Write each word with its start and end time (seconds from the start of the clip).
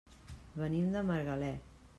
Venim 0.61 0.89
de 0.97 1.05
Margalef. 1.11 1.71